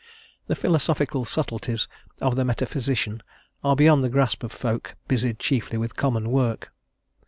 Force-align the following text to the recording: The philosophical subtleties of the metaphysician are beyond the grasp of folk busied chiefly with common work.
The 0.47 0.55
philosophical 0.55 1.25
subtleties 1.25 1.87
of 2.21 2.35
the 2.35 2.43
metaphysician 2.43 3.21
are 3.63 3.75
beyond 3.75 4.03
the 4.03 4.09
grasp 4.09 4.41
of 4.41 4.51
folk 4.51 4.95
busied 5.07 5.37
chiefly 5.37 5.77
with 5.77 5.95
common 5.95 6.31
work. 6.31 6.73